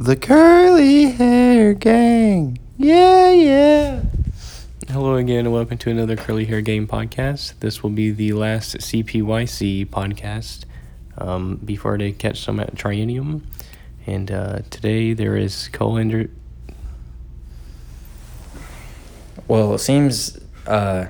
The 0.00 0.14
curly 0.14 1.06
hair 1.06 1.74
gang. 1.74 2.60
Yeah, 2.76 3.32
yeah. 3.32 4.02
Hello 4.88 5.16
again, 5.16 5.40
and 5.40 5.52
welcome 5.52 5.76
to 5.78 5.90
another 5.90 6.14
Curly 6.14 6.44
Hair 6.44 6.60
Gang 6.60 6.86
podcast. 6.86 7.54
This 7.58 7.82
will 7.82 7.90
be 7.90 8.12
the 8.12 8.32
last 8.34 8.76
CPYC 8.76 9.88
podcast 9.88 10.66
um, 11.18 11.56
before 11.64 11.98
they 11.98 12.12
catch 12.12 12.40
some 12.40 12.60
at 12.60 12.76
Triennium. 12.76 13.42
And 14.06 14.30
uh, 14.30 14.60
today 14.70 15.14
there 15.14 15.36
is 15.36 15.66
Cole 15.72 15.96
Hendry. 15.96 16.30
Well, 19.48 19.74
it 19.74 19.80
seems 19.80 20.38
uh, 20.68 21.06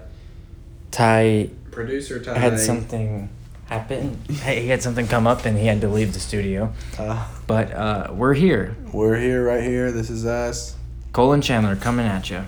Ty 0.92 1.50
Producer 1.70 2.24
Ty 2.24 2.38
had 2.38 2.58
something 2.58 3.28
happen. 3.66 4.18
Hey, 4.30 4.62
he 4.62 4.68
had 4.68 4.82
something 4.82 5.06
come 5.06 5.26
up 5.26 5.44
and 5.44 5.58
he 5.58 5.66
had 5.66 5.82
to 5.82 5.88
leave 5.88 6.14
the 6.14 6.20
studio. 6.20 6.72
Uh, 6.98 7.28
But 7.48 7.72
uh, 7.72 8.12
we're 8.12 8.36
here. 8.36 8.76
we're 8.92 9.16
here, 9.16 9.40
right 9.42 9.64
here. 9.64 9.90
This 9.90 10.12
is 10.12 10.26
us. 10.28 10.76
Cole 11.16 11.32
and 11.32 11.42
Chandler 11.42 11.80
coming 11.80 12.04
at 12.04 12.28
you. 12.28 12.36
And 12.36 12.46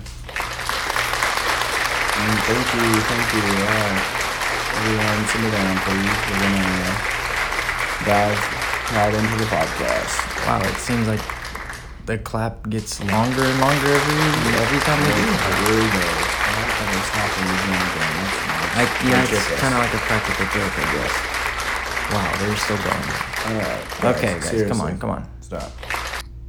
thank 2.45 2.67
you, 2.69 2.85
thank 3.09 3.27
you. 3.33 3.41
Uh, 3.65 3.97
everyone, 4.77 5.25
sit 5.25 5.41
me 5.41 5.49
down, 5.49 5.73
please. 5.81 6.05
We're 6.05 6.37
gonna 6.37 6.69
uh, 6.85 6.93
dive 8.05 8.37
right 8.93 9.09
into 9.09 9.41
the 9.41 9.49
podcast. 9.49 10.21
Wow, 10.45 10.61
it 10.69 10.77
seems 10.77 11.09
like 11.09 11.25
the 12.05 12.21
clap 12.21 12.69
gets 12.69 13.01
longer 13.01 13.41
and 13.41 13.57
longer 13.57 13.89
every 13.89 14.21
every 14.53 14.81
time 14.85 15.01
we 15.01 15.17
do. 15.17 15.25
It 15.33 15.65
really 15.65 15.89
does. 15.97 16.13
I 16.29 16.61
like 16.61 16.77
that 16.77 16.93
it's 16.93 17.09
stopping 17.09 17.49
again. 17.49 17.73
again. 17.89 18.21
That's 18.21 18.37
nice. 18.53 18.77
Like, 18.77 18.93
yeah, 19.09 19.25
it's 19.25 19.49
kind 19.65 19.73
of 19.73 19.81
like 19.81 19.97
a 19.97 20.01
practical 20.05 20.45
joke, 20.53 20.77
I 20.77 20.85
guess. 20.93 21.15
Wow, 22.13 22.29
they're 22.37 22.53
still 22.53 22.77
going. 22.85 23.30
Alright. 23.45 24.03
Okay, 24.17 24.39
guys, 24.39 24.63
come 24.67 24.81
on, 24.81 24.99
come 24.99 25.09
on. 25.09 25.27
Stop. 25.41 25.71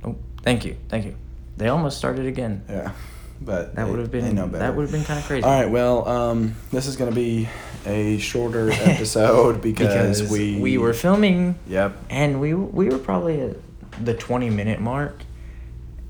Oh, 0.05 0.16
thank 0.42 0.64
you, 0.64 0.77
thank 0.88 1.05
you. 1.06 1.16
They 1.56 1.69
almost 1.69 1.98
started 1.98 2.27
again. 2.27 2.64
Yeah. 2.69 2.92
But 3.41 3.75
That 3.75 3.89
would 3.89 3.98
have 3.98 4.11
been 4.12 4.36
that 4.53 4.77
would 4.77 4.83
have 4.83 4.92
been 4.92 5.05
kind 5.05 5.19
of 5.19 5.27
crazy. 5.27 5.42
All 5.42 5.50
right. 5.50 5.69
Well, 5.69 6.06
um, 6.08 6.55
this 6.70 6.86
is 6.86 6.94
gonna 6.97 7.11
be 7.11 7.48
a 7.84 8.19
shorter 8.19 8.70
episode 8.72 9.61
because, 9.61 10.20
because 10.20 10.30
we 10.30 10.61
we 10.61 10.78
were 10.78 10.92
filming 10.94 11.58
Yep. 11.67 11.97
and 12.11 12.41
we 12.41 12.55
we 12.55 12.89
were 12.89 12.98
probably 12.98 13.41
at 13.41 13.56
the 14.05 14.14
20 14.14 14.48
minute 14.50 14.80
mark 14.80 15.22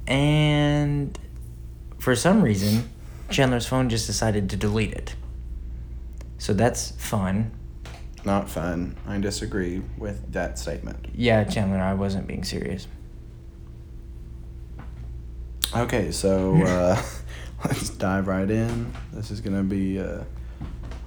and 0.07 1.19
for 1.99 2.15
some 2.15 2.43
reason 2.43 2.89
chandler's 3.31 3.67
phone 3.67 3.89
just 3.89 4.07
decided 4.07 4.51
to 4.51 4.57
delete 4.57 4.93
it 4.93 5.15
so 6.39 6.53
that's 6.53 6.91
fun 6.93 7.51
Not 8.25 8.49
fun. 8.49 8.97
I 9.07 9.19
disagree 9.19 9.83
with 9.99 10.33
that 10.33 10.59
statement. 10.59 11.07
yeah 11.15 11.45
chandler 11.45 11.79
i 11.79 11.93
wasn't 11.95 12.27
being 12.27 12.45
serious 12.45 12.87
Okay, 15.75 16.11
so 16.13 16.55
uh, 16.67 17.03
let's 17.65 17.89
dive 17.91 18.27
right 18.29 18.51
in. 18.51 18.93
This 19.13 19.31
is 19.31 19.41
gonna 19.41 19.63
be 19.63 19.99
uh, 19.99 20.23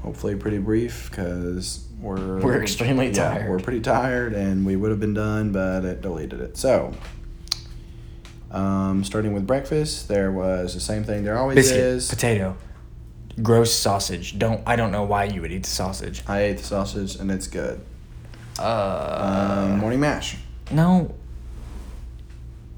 hopefully 0.02 0.36
pretty 0.36 0.58
brief 0.58 1.10
because 1.10 1.88
we're 2.00 2.40
We're 2.42 2.62
extremely 2.62 3.08
yeah, 3.08 3.30
tired. 3.30 3.50
We're 3.50 3.60
pretty 3.60 3.82
tired, 3.82 4.34
and 4.34 4.66
we 4.66 4.76
would 4.76 4.90
have 4.92 5.00
been 5.00 5.14
done, 5.14 5.52
but 5.52 5.86
it 5.86 6.02
deleted 6.02 6.42
it. 6.42 6.58
So, 6.58 6.94
um, 8.52 9.04
starting 9.04 9.34
with 9.34 9.46
breakfast, 9.46 10.08
there 10.08 10.32
was 10.32 10.74
the 10.74 10.80
same 10.80 11.04
thing. 11.04 11.24
There 11.24 11.38
always 11.38 11.56
biscuit 11.56 11.80
is. 11.80 12.10
potato 12.10 12.58
gross 13.44 13.74
sausage 13.74 14.38
don't 14.40 14.62
i 14.66 14.76
don't 14.76 14.92
know 14.92 15.04
why 15.04 15.24
you 15.26 15.42
would 15.42 15.52
eat 15.52 15.64
the 15.64 15.70
sausage 15.70 16.24
I 16.28 16.40
ate 16.44 16.58
the 16.58 16.64
sausage, 16.64 17.16
and 17.16 17.30
it's 17.32 17.48
good. 17.48 17.82
uh 18.60 19.66
Um, 19.72 19.80
morning 19.80 20.00
mash. 20.00 20.38
no 20.72 21.14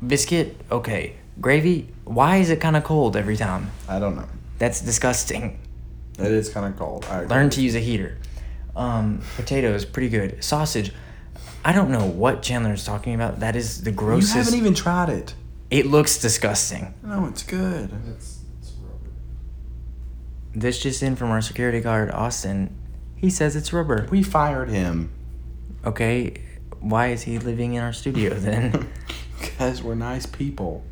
biscuit 0.05 0.55
okay 0.71 1.13
gravy 1.41 1.87
why 2.05 2.37
is 2.37 2.49
it 2.49 2.59
kind 2.61 2.75
of 2.75 2.83
cold 2.83 3.15
every 3.15 3.35
time 3.37 3.69
I 3.87 3.99
don't 3.99 4.15
know. 4.15 4.27
that's 4.57 4.81
disgusting 4.81 5.59
It 6.19 6.31
is 6.31 6.49
kind 6.49 6.65
of 6.65 6.75
cold. 6.79 7.05
I 7.11 7.17
agree. 7.21 7.27
Learn 7.29 7.49
to 7.51 7.61
use 7.61 7.75
a 7.75 7.79
heater. 7.79 8.17
Um, 8.75 9.21
potatoes, 9.35 9.85
pretty 9.85 10.09
good. 10.09 10.43
Sausage, 10.43 10.91
I 11.63 11.71
don't 11.73 11.91
know 11.91 12.05
what 12.07 12.41
Chandler 12.41 12.73
is 12.73 12.83
talking 12.83 13.13
about. 13.13 13.39
That 13.41 13.55
is 13.55 13.83
the 13.83 13.91
grossest. 13.91 14.29
You 14.29 14.33
grossest. 14.33 14.51
haven't 14.53 14.59
even 14.59 14.73
tried 14.73 15.09
it. 15.09 15.35
it 15.69 15.85
looks 15.85 16.17
disgusting. 16.17 16.93
No, 17.03 17.27
it's 17.27 17.43
good. 17.43 17.91
This 20.59 20.79
just 20.79 21.03
in 21.03 21.15
from 21.15 21.29
our 21.29 21.41
security 21.41 21.81
guard, 21.81 22.09
Austin. 22.09 22.75
He 23.15 23.29
says 23.29 23.55
it's 23.55 23.71
rubber. 23.71 24.07
We 24.09 24.23
fired 24.23 24.69
him 24.69 25.11
Okay, 25.85 26.41
why 26.79 27.07
is 27.09 27.21
he 27.23 27.37
living 27.37 27.75
in 27.75 27.83
our 27.83 27.93
studio 27.93 28.33
then? 28.33 28.89
because 29.39 29.83
we're 29.83 29.93
nice 29.93 30.25
people. 30.25 30.83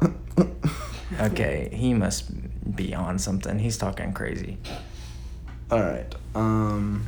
okay, 1.20 1.68
he 1.72 1.92
must 1.92 2.74
be 2.74 2.94
on 2.94 3.18
something. 3.18 3.58
He's 3.58 3.76
talking 3.76 4.14
crazy. 4.14 4.56
All 5.70 5.80
right. 5.82 6.12
Um. 6.34 7.06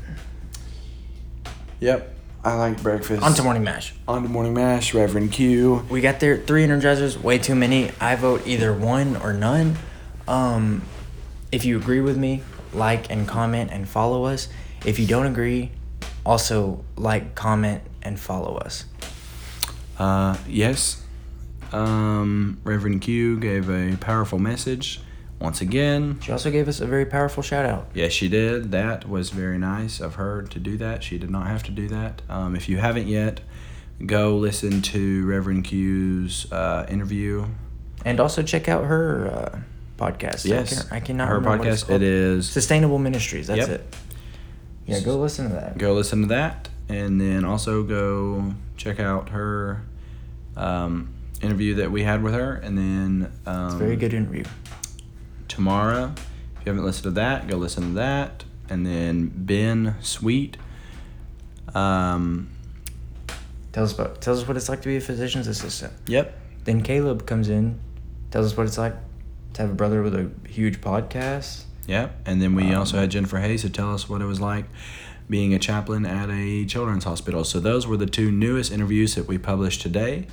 Yep. 1.80 2.14
I 2.44 2.54
like 2.54 2.82
breakfast. 2.82 3.22
On 3.22 3.32
to 3.32 3.42
morning 3.42 3.64
mash. 3.64 3.94
On 4.06 4.22
to 4.22 4.28
morning 4.28 4.52
mash. 4.52 4.92
Reverend 4.92 5.32
Q. 5.32 5.86
We 5.88 6.00
got 6.02 6.20
there 6.20 6.36
three 6.36 6.66
energizers, 6.66 7.16
way 7.16 7.38
too 7.38 7.54
many. 7.54 7.90
I 8.00 8.14
vote 8.16 8.46
either 8.46 8.72
one 8.74 9.16
or 9.16 9.32
none. 9.32 9.76
Um, 10.28 10.82
if 11.50 11.64
you 11.64 11.76
agree 11.76 12.00
with 12.00 12.16
me, 12.16 12.42
like 12.72 13.10
and 13.10 13.26
comment 13.26 13.70
and 13.72 13.88
follow 13.88 14.24
us. 14.24 14.48
If 14.84 14.98
you 14.98 15.06
don't 15.06 15.26
agree, 15.26 15.70
also 16.24 16.84
like, 16.96 17.34
comment, 17.34 17.82
and 18.02 18.18
follow 18.18 18.56
us. 18.56 18.84
Uh. 19.98 20.36
Yes. 20.48 21.02
Um. 21.72 22.60
Reverend 22.64 23.02
Q 23.02 23.38
gave 23.38 23.68
a 23.70 23.96
powerful 23.96 24.38
message. 24.38 25.00
Once 25.38 25.60
again. 25.60 26.20
She 26.22 26.30
also 26.30 26.52
gave 26.52 26.68
us 26.68 26.80
a 26.80 26.86
very 26.86 27.04
powerful 27.04 27.42
shout 27.42 27.66
out. 27.66 27.88
Yes, 27.94 28.12
she 28.12 28.28
did. 28.28 28.70
That 28.70 29.08
was 29.08 29.30
very 29.30 29.58
nice 29.58 29.98
of 29.98 30.14
her 30.14 30.42
to 30.42 30.60
do 30.60 30.76
that. 30.76 31.02
She 31.02 31.18
did 31.18 31.30
not 31.30 31.48
have 31.48 31.64
to 31.64 31.72
do 31.72 31.88
that. 31.88 32.22
Um, 32.28 32.54
if 32.54 32.68
you 32.68 32.76
haven't 32.76 33.08
yet, 33.08 33.40
go 34.06 34.36
listen 34.36 34.82
to 34.82 35.26
Reverend 35.26 35.64
Q's 35.64 36.50
uh, 36.52 36.86
interview. 36.88 37.46
And 38.04 38.20
also 38.20 38.44
check 38.44 38.68
out 38.68 38.84
her 38.84 39.26
uh, 39.26 39.58
podcast. 40.02 40.44
Yes, 40.44 40.86
I, 40.86 40.88
can, 40.88 40.96
I 40.96 41.00
cannot 41.00 41.28
her 41.28 41.34
remember 41.36 41.58
what 41.64 41.68
it's 41.68 41.84
podcast. 41.84 41.94
It 41.96 42.02
is 42.02 42.48
Sustainable 42.50 42.98
Ministries. 42.98 43.46
That's 43.46 43.68
Yep. 43.68 43.68
it. 43.70 43.96
Yeah, 44.86 45.00
go 45.00 45.16
listen 45.18 45.48
to 45.48 45.54
that. 45.54 45.78
go 45.78 45.94
listen 45.94 46.22
to 46.22 46.28
that 46.28 46.68
and 46.88 47.20
then 47.20 47.44
also 47.44 47.82
go 47.84 48.52
check 48.76 48.98
out 48.98 49.28
her 49.30 49.82
um, 50.56 51.08
interview 51.40 51.74
that 51.76 51.90
we 51.92 52.02
had 52.02 52.22
with 52.22 52.34
her 52.34 52.54
and 52.54 52.76
then 52.76 53.32
um, 53.46 53.66
It's 53.66 53.74
a 53.76 53.78
very 53.78 53.96
good 53.96 54.12
interview. 54.12 54.44
tomorrow 55.48 56.12
if 56.16 56.66
you 56.66 56.72
haven't 56.72 56.84
listened 56.84 57.04
to 57.04 57.10
that 57.12 57.46
go 57.46 57.56
listen 57.56 57.82
to 57.90 57.94
that 57.94 58.44
and 58.68 58.84
then 58.84 59.30
ben 59.34 59.94
sweet 60.00 60.56
um, 61.74 62.48
Tell 63.72 63.84
us 63.84 63.92
about. 63.94 64.20
Tells 64.20 64.42
us 64.42 64.48
what 64.48 64.56
it's 64.58 64.68
like 64.68 64.82
to 64.82 64.88
be 64.88 64.96
a 64.96 65.00
physician's 65.00 65.46
assistant. 65.46 65.92
yep 66.06 66.36
Then 66.64 66.82
Caleb 66.82 67.24
comes 67.26 67.48
in, 67.48 67.80
tells 68.30 68.46
us 68.52 68.56
what 68.56 68.66
it's 68.66 68.76
like 68.78 68.94
to 69.54 69.62
have 69.62 69.70
a 69.70 69.74
brother 69.74 70.02
with 70.02 70.14
a 70.14 70.30
huge 70.48 70.80
podcast. 70.80 71.64
Yeah, 71.86 72.10
and 72.24 72.40
then 72.40 72.54
we 72.54 72.72
also 72.74 72.96
Um, 72.96 73.00
had 73.02 73.10
jennifer 73.10 73.38
hayes 73.38 73.62
to 73.62 73.70
tell 73.70 73.92
us 73.94 74.08
what 74.08 74.20
it 74.22 74.26
was 74.26 74.40
like 74.40 74.66
being 75.28 75.52
a 75.54 75.58
chaplain 75.58 76.04
at 76.06 76.30
a 76.30 76.64
children's 76.64 77.04
hospital 77.04 77.42
so 77.44 77.58
those 77.58 77.86
were 77.86 77.96
the 77.96 78.06
two 78.06 78.30
newest 78.30 78.70
interviews 78.70 79.14
that 79.16 79.26
we 79.26 79.36
published 79.38 79.80
today 79.82 80.26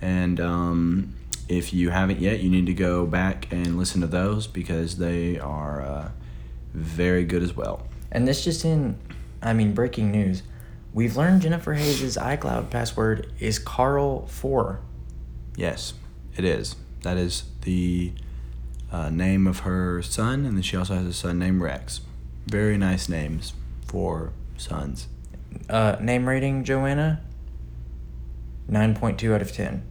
and 0.00 0.40
um, 0.40 1.14
if 1.48 1.72
you 1.74 1.90
haven't 1.90 2.18
yet 2.20 2.40
you 2.40 2.48
need 2.48 2.64
to 2.66 2.72
go 2.74 3.04
back 3.06 3.46
and 3.52 3.76
listen 3.76 4.00
to 4.00 4.06
those 4.06 4.46
because 4.46 4.96
they 4.98 5.38
are 5.38 5.82
uh, 5.82 6.08
very 6.72 7.24
good 7.24 7.42
as 7.42 7.54
well 7.54 7.86
And 8.10 8.26
this 8.26 8.42
just 8.44 8.64
in, 8.64 8.96
I 9.42 9.52
mean, 9.52 9.74
breaking 9.74 10.10
news. 10.12 10.42
We've 10.94 11.14
learned 11.16 11.42
Jennifer 11.42 11.74
Hayes' 11.74 12.16
iCloud 12.16 12.70
password 12.70 13.30
is 13.38 13.58
Carl4. 13.58 14.78
yes 15.56 15.92
it 16.36 16.44
is 16.44 16.76
that 17.02 17.16
is 17.18 17.44
the 17.62 18.12
uh, 18.92 19.10
name 19.10 19.46
of 19.46 19.60
her 19.60 20.00
son 20.02 20.44
and 20.44 20.56
then 20.56 20.62
she 20.62 20.76
also 20.76 20.94
has 20.94 21.06
a 21.06 21.12
son 21.12 21.38
named 21.38 21.60
rex 21.60 22.00
very 22.46 22.76
nice 22.78 23.08
names 23.08 23.52
for 23.86 24.32
sons 24.56 25.08
Uh, 25.70 25.96
name 26.00 26.28
rating, 26.28 26.64
Joanna? 26.64 27.20
9.2 28.70 29.34
out 29.34 29.40
of 29.42 29.52
10. 29.52 29.82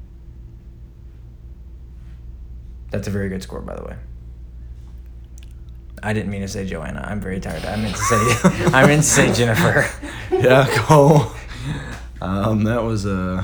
That's 2.92 3.08
a 3.08 3.12
very 3.12 3.30
good 3.30 3.42
score, 3.44 3.62
by 3.62 3.76
the 3.76 3.84
way. 3.84 3.96
I 6.04 6.14
didn't 6.14 6.30
mean 6.30 6.42
to 6.42 6.48
say 6.48 6.66
Joanna. 6.66 7.04
I'm 7.08 7.20
very 7.20 7.40
tired. 7.40 7.66
I 7.66 7.76
meant 7.78 7.96
to 7.96 8.02
say 8.02 8.16
I 8.74 8.86
meant 8.86 9.02
to 9.04 9.08
say 9.08 9.34
Jennifer. 9.34 9.90
yeah, 10.32 10.68
Cole. 10.70 11.32
Um, 12.22 12.64
that 12.66 12.84
was 12.84 13.06
a. 13.06 13.44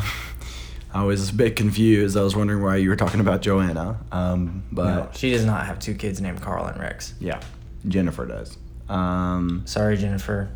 I 0.93 1.03
was 1.03 1.29
a 1.29 1.33
bit 1.33 1.55
confused. 1.55 2.17
I 2.17 2.21
was 2.21 2.35
wondering 2.35 2.61
why 2.63 2.75
you 2.77 2.89
were 2.89 2.95
talking 2.95 3.19
about 3.19 3.41
Joanna. 3.41 3.99
Um, 4.11 4.63
but 4.71 4.95
no, 4.95 5.09
she 5.13 5.31
does 5.31 5.45
not 5.45 5.65
have 5.65 5.79
two 5.79 5.93
kids 5.95 6.19
named 6.21 6.41
Carl 6.41 6.65
and 6.65 6.79
Rex. 6.79 7.13
yeah, 7.19 7.39
Jennifer 7.87 8.25
does. 8.25 8.57
Um, 8.89 9.63
Sorry, 9.65 9.95
Jennifer. 9.97 10.49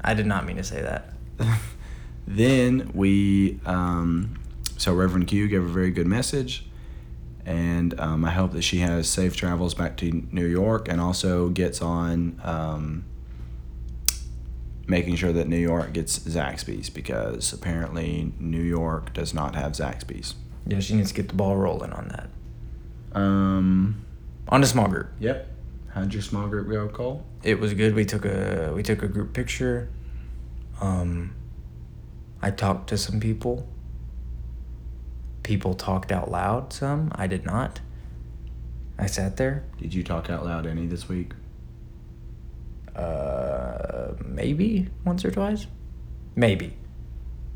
I 0.00 0.14
did 0.14 0.26
not 0.26 0.46
mean 0.46 0.56
to 0.56 0.64
say 0.64 0.82
that. 0.82 1.12
Then 2.30 2.90
we, 2.92 3.58
um, 3.64 4.38
so 4.76 4.92
Reverend 4.92 5.28
Q 5.28 5.48
gave 5.48 5.62
a 5.64 5.66
very 5.66 5.90
good 5.90 6.06
message, 6.06 6.66
and 7.46 7.98
um, 7.98 8.22
I 8.22 8.30
hope 8.32 8.52
that 8.52 8.60
she 8.60 8.80
has 8.80 9.08
safe 9.08 9.34
travels 9.34 9.72
back 9.72 9.96
to 9.98 10.26
New 10.30 10.44
York, 10.44 10.88
and 10.88 11.00
also 11.00 11.48
gets 11.48 11.80
on 11.80 12.38
um, 12.44 13.06
making 14.88 15.14
sure 15.16 15.32
that 15.32 15.46
New 15.46 15.58
York 15.58 15.92
gets 15.92 16.18
Zaxby's 16.18 16.90
because 16.90 17.52
apparently 17.52 18.32
New 18.40 18.62
York 18.62 19.12
does 19.12 19.32
not 19.34 19.54
have 19.54 19.72
Zaxby's. 19.72 20.34
Yeah, 20.66 20.80
she 20.80 20.94
needs 20.94 21.10
to 21.10 21.14
get 21.14 21.28
the 21.28 21.34
ball 21.34 21.56
rolling 21.56 21.92
on 21.92 22.08
that. 22.08 23.18
Um, 23.18 24.04
On 24.48 24.60
to 24.60 24.66
small 24.66 24.88
group. 24.88 25.08
yep. 25.20 25.48
How'd 25.94 26.12
your 26.12 26.22
small 26.22 26.48
group 26.48 26.68
go, 26.68 26.88
Cole? 26.88 27.24
It 27.42 27.58
was 27.58 27.72
good. 27.74 27.94
We 27.94 28.04
took 28.04 28.24
a 28.24 28.72
we 28.74 28.82
took 28.82 29.02
a 29.02 29.08
group 29.08 29.32
picture. 29.32 29.88
Um, 30.80 31.34
I 32.42 32.50
talked 32.50 32.88
to 32.90 32.98
some 32.98 33.18
people. 33.20 33.66
People 35.42 35.74
talked 35.74 36.12
out 36.12 36.30
loud. 36.30 36.72
Some 36.72 37.10
I 37.14 37.26
did 37.26 37.44
not. 37.46 37.80
I 38.98 39.06
sat 39.06 39.38
there. 39.38 39.64
Did 39.78 39.94
you 39.94 40.04
talk 40.04 40.28
out 40.28 40.44
loud 40.44 40.66
any 40.66 40.86
this 40.86 41.08
week? 41.08 41.32
Uh, 42.98 44.14
maybe 44.24 44.88
once 45.04 45.24
or 45.24 45.30
twice. 45.30 45.66
Maybe. 46.34 46.74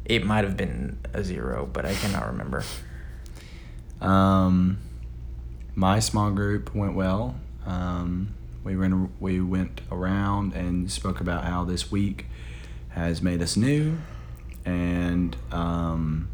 It 0.04 0.24
might 0.24 0.44
have 0.44 0.56
been 0.56 0.98
a 1.12 1.24
zero, 1.24 1.68
but 1.72 1.84
I 1.84 1.94
cannot 1.94 2.26
remember. 2.28 2.64
Um, 4.00 4.78
my 5.74 5.98
small 5.98 6.30
group 6.30 6.74
went 6.74 6.94
well. 6.94 7.36
Um, 7.66 8.34
we 8.64 8.76
went 8.76 9.10
we 9.20 9.40
went 9.40 9.80
around 9.90 10.54
and 10.54 10.90
spoke 10.90 11.20
about 11.20 11.44
how 11.44 11.64
this 11.64 11.90
week 11.90 12.26
has 12.90 13.22
made 13.22 13.42
us 13.42 13.56
new, 13.56 13.98
and 14.64 15.36
um, 15.50 16.28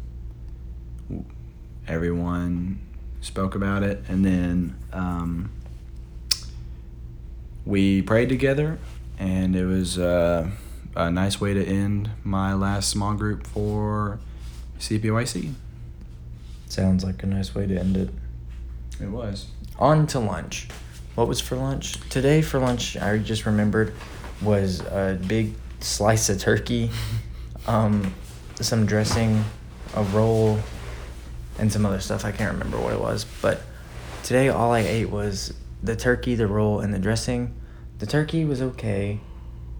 everyone 1.87 2.79
spoke 3.21 3.55
about 3.55 3.81
it, 3.83 4.03
and 4.07 4.23
then 4.25 4.75
um, 4.93 5.51
we 7.65 8.01
prayed 8.01 8.29
together, 8.29 8.79
and 9.19 9.55
it 9.55 9.65
was 9.65 9.99
uh, 9.99 10.49
a 10.95 11.11
nice 11.11 11.39
way 11.39 11.53
to 11.53 11.63
end 11.63 12.09
my 12.23 12.53
last 12.53 12.89
small 12.89 13.13
group 13.13 13.45
for 13.45 14.19
CPYC. 14.79 15.53
Sounds 16.67 17.03
like 17.03 17.21
a 17.23 17.25
nice 17.25 17.53
way 17.53 17.67
to 17.67 17.77
end 17.77 17.97
it. 17.97 18.09
It 19.01 19.09
was. 19.09 19.47
On 19.77 20.07
to 20.07 20.19
lunch. 20.19 20.69
What 21.15 21.27
was 21.27 21.41
for 21.41 21.57
lunch? 21.57 21.99
Today 22.09 22.41
for 22.41 22.59
lunch, 22.59 22.95
I 22.95 23.17
just 23.17 23.45
remembered, 23.45 23.93
was 24.41 24.79
a 24.81 25.19
big 25.27 25.53
slice 25.81 26.29
of 26.29 26.39
turkey, 26.39 26.89
um, 27.67 28.13
some 28.61 28.85
dressing, 28.85 29.43
a 29.95 30.03
roll, 30.03 30.59
and 31.57 31.71
some 31.71 31.85
other 31.85 31.99
stuff. 31.99 32.23
I 32.23 32.31
can't 32.31 32.53
remember 32.53 32.79
what 32.79 32.93
it 32.93 33.01
was. 33.01 33.25
But 33.41 33.61
today, 34.23 34.47
all 34.47 34.71
I 34.71 34.79
ate 34.79 35.09
was 35.09 35.53
the 35.83 35.95
turkey, 35.95 36.35
the 36.35 36.47
roll, 36.47 36.79
and 36.79 36.93
the 36.93 36.99
dressing. 36.99 37.53
The 37.99 38.05
turkey 38.05 38.45
was 38.45 38.61
okay. 38.61 39.19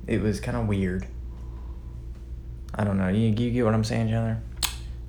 It 0.08 0.22
was 0.22 0.40
kind 0.40 0.58
of 0.58 0.68
weird. 0.68 1.08
I 2.76 2.84
don't 2.84 2.98
know. 2.98 3.08
You, 3.08 3.30
you 3.30 3.52
get 3.52 3.66
what 3.66 3.74
I'm 3.74 3.84
saying, 3.84 4.10
Chandler? 4.10 4.42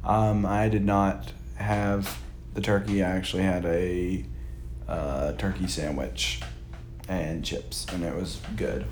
Um, 0.04 0.46
I 0.46 0.68
did 0.68 0.84
not 0.84 1.32
have 1.56 2.18
the 2.54 2.60
turkey. 2.60 3.02
I 3.02 3.10
actually 3.10 3.42
had 3.42 3.64
a 3.66 4.24
uh, 4.88 5.32
turkey 5.32 5.66
sandwich 5.66 6.40
and 7.08 7.44
chips, 7.44 7.86
and 7.92 8.04
it 8.04 8.14
was 8.14 8.40
good. 8.56 8.84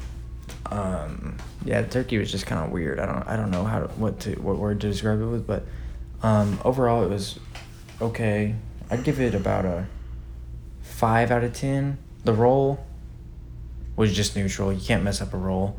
um 0.73 1.37
yeah 1.65 1.81
the 1.83 1.89
turkey 1.89 2.19
was 2.19 2.31
just 2.33 2.47
kind 2.47 2.65
of 2.65 2.71
weird 2.73 2.99
i 2.99 3.07
don't 3.07 3.23
i 3.29 3.37
don't 3.37 3.51
know 3.51 3.65
how 3.65 3.79
to 3.81 3.87
what 4.01 4.19
to 4.21 4.33
what 4.41 4.57
word 4.57 4.81
to 4.81 4.89
describe 4.89 5.21
it 5.21 5.25
with 5.27 5.47
but 5.47 5.65
um 6.23 6.59
overall 6.65 7.05
it 7.05 7.09
was 7.09 7.39
okay 8.01 8.55
i'd 8.91 9.05
give 9.05 9.21
it 9.21 9.35
about 9.35 9.65
a 9.65 9.87
five 10.83 11.31
out 11.31 11.45
of 11.45 11.53
ten 11.53 11.97
the 12.25 12.33
roll 12.33 12.85
was 13.99 14.15
just 14.15 14.35
neutral 14.37 14.73
you 14.73 14.81
can't 14.81 15.03
mess 15.03 15.21
up 15.21 15.35
a 15.35 15.37
roll 15.37 15.77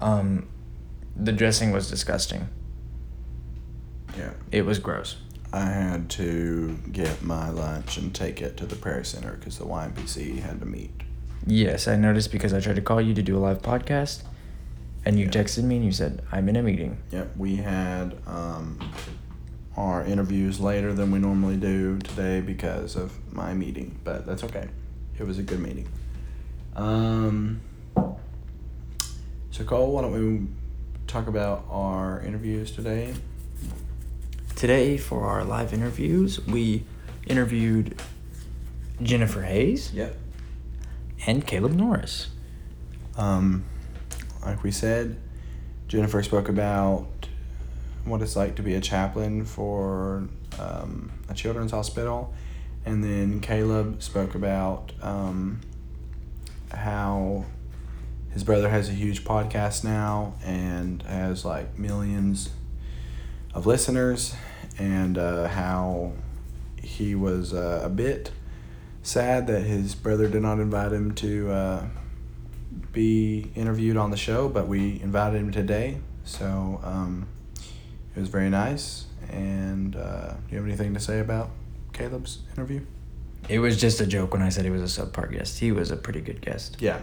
um 0.00 0.48
the 1.14 1.32
dressing 1.32 1.70
was 1.72 1.88
disgusting 1.90 2.48
Yeah. 4.16 4.32
it 4.50 4.62
was 4.64 4.78
gross 4.78 5.16
I 5.52 5.64
had 5.64 6.10
to 6.10 6.76
get 6.92 7.22
my 7.22 7.48
lunch 7.48 7.96
and 7.96 8.14
take 8.14 8.42
it 8.42 8.58
to 8.58 8.66
the 8.66 8.76
Prairie 8.76 9.04
Center 9.06 9.32
because 9.32 9.56
the 9.56 9.64
YMPC 9.64 10.40
had 10.40 10.60
to 10.60 10.66
meet. 10.66 10.90
yes 11.46 11.86
i 11.88 11.96
noticed 11.96 12.30
because 12.32 12.52
i 12.52 12.60
tried 12.60 12.76
to 12.76 12.82
call 12.82 13.00
you 13.00 13.14
to 13.14 13.22
do 13.22 13.36
a 13.36 13.40
live 13.46 13.62
podcast 13.62 14.22
and 15.04 15.18
you 15.18 15.24
Yeah. 15.26 15.30
texted 15.38 15.64
me 15.64 15.76
and 15.76 15.84
you 15.84 15.92
said 15.92 16.22
i'm 16.32 16.48
in 16.48 16.56
a 16.56 16.62
meeting 16.62 16.98
Yep, 17.12 17.36
we 17.36 17.56
had 17.56 18.16
um, 18.26 18.78
our 19.76 20.04
interviews 20.04 20.58
later 20.60 20.92
than 20.92 21.10
we 21.10 21.18
normally 21.18 21.56
do 21.56 21.98
today 21.98 22.40
because 22.40 22.96
of 22.96 23.12
my 23.32 23.54
meeting, 23.54 23.96
but 24.02 24.26
that's 24.26 24.42
okay. 24.42 24.66
It 25.18 25.24
was 25.24 25.38
a 25.38 25.42
good 25.44 25.60
meeting. 25.60 25.86
Um, 26.78 27.60
so, 29.50 29.64
Cole, 29.64 29.92
why 29.92 30.02
don't 30.02 30.12
we 30.12 30.46
talk 31.08 31.26
about 31.26 31.64
our 31.68 32.20
interviews 32.20 32.70
today? 32.70 33.14
Today, 34.54 34.96
for 34.96 35.24
our 35.26 35.42
live 35.44 35.72
interviews, 35.72 36.44
we 36.46 36.84
interviewed 37.26 38.00
Jennifer 39.02 39.42
Hayes 39.42 39.92
Yep. 39.92 40.16
and 41.26 41.44
Caleb 41.44 41.72
Norris. 41.72 42.28
Um, 43.16 43.64
like 44.44 44.62
we 44.62 44.70
said, 44.70 45.16
Jennifer 45.88 46.22
spoke 46.22 46.48
about 46.48 47.08
what 48.04 48.22
it's 48.22 48.36
like 48.36 48.54
to 48.54 48.62
be 48.62 48.74
a 48.74 48.80
chaplain 48.80 49.44
for 49.44 50.28
um, 50.60 51.10
a 51.28 51.34
children's 51.34 51.72
hospital, 51.72 52.32
and 52.86 53.02
then 53.02 53.40
Caleb 53.40 54.00
spoke 54.00 54.36
about 54.36 54.92
um, 55.02 55.60
how 56.72 57.44
his 58.30 58.44
brother 58.44 58.68
has 58.68 58.88
a 58.88 58.92
huge 58.92 59.24
podcast 59.24 59.84
now 59.84 60.34
and 60.44 61.02
has 61.02 61.44
like 61.44 61.78
millions 61.78 62.50
of 63.54 63.66
listeners, 63.66 64.34
and 64.78 65.18
uh, 65.18 65.48
how 65.48 66.12
he 66.82 67.14
was 67.14 67.52
uh, 67.52 67.80
a 67.82 67.88
bit 67.88 68.30
sad 69.02 69.46
that 69.46 69.62
his 69.62 69.94
brother 69.94 70.28
did 70.28 70.42
not 70.42 70.60
invite 70.60 70.92
him 70.92 71.14
to 71.14 71.50
uh, 71.50 71.86
be 72.92 73.50
interviewed 73.54 73.96
on 73.96 74.10
the 74.10 74.16
show, 74.16 74.48
but 74.48 74.68
we 74.68 75.00
invited 75.02 75.38
him 75.38 75.50
today. 75.50 75.98
So 76.24 76.80
um, 76.84 77.26
it 78.14 78.20
was 78.20 78.28
very 78.28 78.50
nice. 78.50 79.06
And 79.30 79.96
uh, 79.96 80.34
do 80.34 80.38
you 80.50 80.56
have 80.58 80.66
anything 80.66 80.94
to 80.94 81.00
say 81.00 81.20
about 81.20 81.50
Caleb's 81.92 82.40
interview? 82.52 82.84
It 83.48 83.60
was 83.60 83.80
just 83.80 84.00
a 84.00 84.06
joke 84.06 84.32
when 84.32 84.42
I 84.42 84.50
said 84.50 84.64
he 84.64 84.70
was 84.70 84.98
a 84.98 85.02
subpar 85.02 85.32
guest. 85.32 85.58
He 85.58 85.72
was 85.72 85.90
a 85.90 85.96
pretty 85.96 86.20
good 86.20 86.40
guest. 86.40 86.76
Yeah, 86.80 87.00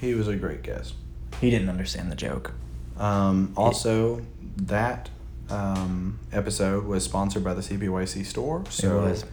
he 0.00 0.14
was 0.14 0.28
a 0.28 0.36
great 0.36 0.62
guest. 0.62 0.94
He 1.40 1.50
didn't 1.50 1.68
understand 1.68 2.10
the 2.10 2.16
joke. 2.16 2.52
Um, 2.96 3.52
also, 3.56 4.22
that 4.56 5.08
um, 5.50 6.18
episode 6.32 6.84
was 6.84 7.04
sponsored 7.04 7.44
by 7.44 7.54
the 7.54 7.62
CPYC 7.62 8.24
store. 8.26 8.64
So 8.70 9.02
was. 9.02 9.24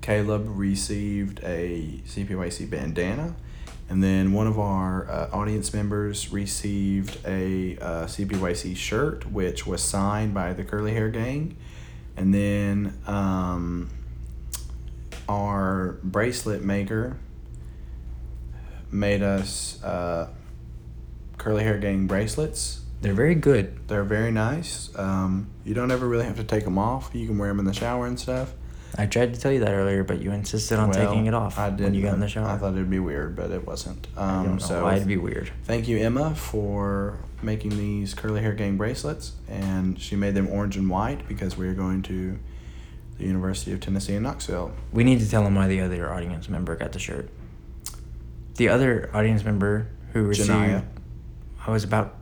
Caleb 0.00 0.46
received 0.48 1.40
a 1.44 2.00
CPYC 2.06 2.70
bandana, 2.70 3.34
and 3.90 4.02
then 4.02 4.32
one 4.32 4.46
of 4.46 4.58
our 4.58 5.08
uh, 5.10 5.28
audience 5.32 5.74
members 5.74 6.32
received 6.32 7.18
a 7.26 7.76
uh, 7.76 8.06
CPYC 8.06 8.76
shirt, 8.76 9.30
which 9.30 9.66
was 9.66 9.82
signed 9.82 10.32
by 10.32 10.54
the 10.54 10.64
Curly 10.64 10.94
Hair 10.94 11.10
Gang, 11.10 11.56
and 12.16 12.32
then 12.32 12.98
um, 13.06 13.90
our 15.30 15.98
bracelet 16.02 16.62
maker 16.62 17.16
made 18.90 19.22
us 19.22 19.82
uh, 19.84 20.28
Curly 21.38 21.62
Hair 21.62 21.78
Gang 21.78 22.06
bracelets. 22.06 22.80
They're 23.00 23.14
very 23.14 23.34
good. 23.36 23.86
They're 23.88 24.04
very 24.04 24.32
nice. 24.32 24.90
Um, 24.96 25.48
you 25.64 25.72
don't 25.72 25.90
ever 25.90 26.06
really 26.06 26.24
have 26.24 26.36
to 26.36 26.44
take 26.44 26.64
them 26.64 26.78
off. 26.78 27.10
You 27.14 27.26
can 27.26 27.38
wear 27.38 27.48
them 27.48 27.60
in 27.60 27.64
the 27.64 27.72
shower 27.72 28.06
and 28.06 28.18
stuff. 28.18 28.52
I 28.98 29.06
tried 29.06 29.32
to 29.34 29.40
tell 29.40 29.52
you 29.52 29.60
that 29.60 29.70
earlier, 29.72 30.02
but 30.02 30.20
you 30.20 30.32
insisted 30.32 30.76
on 30.78 30.90
Well, 30.90 31.06
taking 31.06 31.26
it 31.26 31.32
off 31.32 31.58
I 31.58 31.70
when 31.70 31.94
you 31.94 32.02
got 32.02 32.14
in 32.14 32.20
the 32.20 32.28
shower. 32.28 32.48
I 32.48 32.56
thought 32.58 32.72
it'd 32.72 32.90
be 32.90 32.98
weird, 32.98 33.36
but 33.36 33.52
it 33.52 33.64
wasn't. 33.64 34.08
I 34.16 34.38
Um, 34.38 34.44
don't 34.44 34.52
know 34.54 34.58
so 34.66 34.82
why 34.82 34.96
it'd 34.96 35.06
be 35.06 35.16
weird. 35.16 35.50
thank 35.62 35.86
you, 35.86 35.98
Emma, 35.98 36.34
for 36.34 37.16
making 37.40 37.70
these 37.70 38.14
curly 38.14 38.40
hair 38.42 38.52
gang 38.52 38.76
bracelets, 38.76 39.32
and 39.48 39.98
she 39.98 40.16
made 40.16 40.34
them 40.34 40.48
orange 40.48 40.76
and 40.76 40.90
white 40.90 41.26
because 41.28 41.56
we 41.56 41.68
are 41.68 41.72
going 41.74 42.02
to 42.02 42.38
the 43.20 43.26
University 43.26 43.72
of 43.72 43.80
Tennessee 43.80 44.14
in 44.14 44.22
Knoxville. 44.22 44.72
We 44.92 45.04
need 45.04 45.20
to 45.20 45.28
tell 45.30 45.44
them 45.44 45.54
why 45.54 45.68
the 45.68 45.80
other 45.80 46.12
audience 46.12 46.48
member 46.48 46.74
got 46.76 46.92
the 46.92 46.98
shirt. 46.98 47.28
The 48.56 48.68
other 48.68 49.10
audience 49.14 49.44
member 49.44 49.86
who 50.12 50.22
received, 50.24 50.48
Janiyah. 50.50 50.84
I 51.66 51.70
was 51.70 51.84
about, 51.84 52.16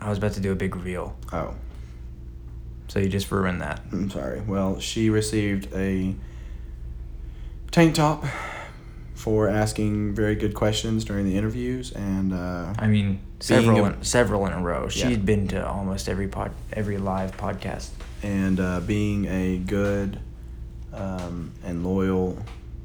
I 0.00 0.08
was 0.08 0.18
about 0.18 0.32
to 0.32 0.40
do 0.40 0.52
a 0.52 0.54
big 0.56 0.74
reveal, 0.74 1.16
Oh, 1.32 1.54
so 2.88 2.98
you 2.98 3.08
just 3.08 3.30
ruined 3.30 3.60
that. 3.60 3.80
I'm 3.92 4.10
sorry. 4.10 4.40
Well, 4.40 4.80
she 4.80 5.10
received 5.10 5.72
a 5.74 6.14
tank 7.70 7.94
top 7.94 8.24
for 9.14 9.48
asking 9.48 10.14
very 10.14 10.34
good 10.34 10.54
questions 10.54 11.04
during 11.04 11.24
the 11.26 11.36
interviews 11.36 11.92
and 11.92 12.32
uh, 12.32 12.72
I 12.78 12.86
mean, 12.86 13.20
several 13.38 13.84
a- 13.84 13.90
in, 13.92 14.02
several 14.02 14.46
in 14.46 14.52
a 14.52 14.60
row. 14.60 14.84
Yeah. 14.84 15.08
She's 15.08 15.18
been 15.18 15.46
to 15.48 15.66
almost 15.66 16.08
every 16.08 16.26
pod, 16.28 16.52
every 16.72 16.98
live 16.98 17.36
podcast. 17.36 17.90
and 18.22 18.58
uh, 18.58 18.80
being 18.80 19.26
a 19.26 19.58
good 19.58 20.18
um, 20.92 21.52
and 21.64 21.84
loyal 21.84 22.38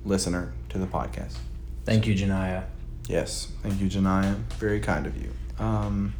listener 0.04 0.54
to 0.70 0.78
the 0.78 0.88
podcast. 0.88 1.38
Thank 1.86 2.08
you, 2.08 2.16
Janaya. 2.16 2.66
Yes, 3.08 3.52
thank 3.62 3.80
you, 3.80 3.88
Janaya. 3.88 4.36
Very 4.58 4.80
kind 4.80 5.06
of 5.06 5.22
you. 5.22 5.32
Um, 5.60 6.14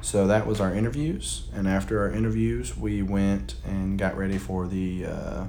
so 0.00 0.26
that 0.26 0.46
was 0.46 0.60
our 0.60 0.74
interviews, 0.74 1.48
and 1.54 1.66
after 1.66 2.00
our 2.00 2.10
interviews, 2.10 2.76
we 2.76 3.02
went 3.02 3.54
and 3.64 3.98
got 3.98 4.16
ready 4.16 4.38
for 4.38 4.66
the 4.66 5.06
uh, 5.06 5.44